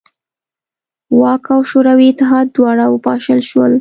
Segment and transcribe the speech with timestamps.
[1.19, 3.69] واک او شوروي اتحاد دواړه وپاشل شول.